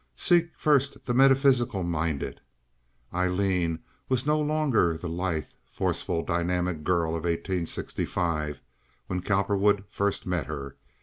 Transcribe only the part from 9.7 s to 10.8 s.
first met her.